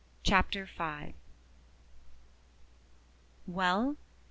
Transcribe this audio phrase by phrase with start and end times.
[0.23, 1.13] CHAPTER V.
[3.45, 3.97] "WELL?"